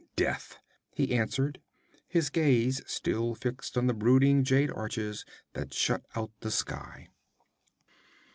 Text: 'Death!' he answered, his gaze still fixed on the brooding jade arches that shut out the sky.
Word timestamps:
'Death!' 0.15 0.57
he 0.95 1.13
answered, 1.15 1.61
his 2.07 2.31
gaze 2.31 2.81
still 2.87 3.35
fixed 3.35 3.77
on 3.77 3.85
the 3.85 3.93
brooding 3.93 4.43
jade 4.43 4.71
arches 4.71 5.25
that 5.53 5.75
shut 5.75 6.01
out 6.15 6.31
the 6.39 6.49
sky. 6.49 7.07